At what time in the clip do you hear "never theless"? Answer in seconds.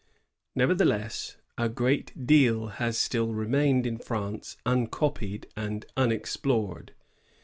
0.55-1.35